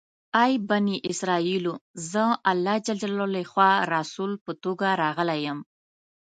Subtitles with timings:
[0.43, 1.73] ای بني اسرایلو!
[2.11, 5.59] زه الله جل جلاله لخوا رسول په توګه راغلی یم.